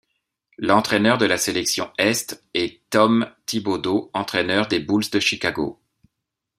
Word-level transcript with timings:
L'entraîneur 0.57 1.19
de 1.19 1.25
la 1.27 1.37
sélection 1.37 1.91
Est 1.99 2.43
est 2.55 2.81
Tom 2.89 3.31
Thibodeau, 3.45 4.09
entraîneur 4.15 4.65
des 4.67 4.79
Bulls 4.79 5.11
de 5.11 5.19
Chicago. 5.19 5.79